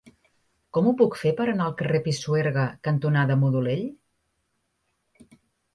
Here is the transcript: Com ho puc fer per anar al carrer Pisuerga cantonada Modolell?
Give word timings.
Com 0.77 0.87
ho 0.87 0.93
puc 1.01 1.17
fer 1.23 1.33
per 1.41 1.47
anar 1.51 1.67
al 1.67 1.75
carrer 1.83 2.01
Pisuerga 2.07 2.65
cantonada 2.89 3.39
Modolell? 3.45 3.87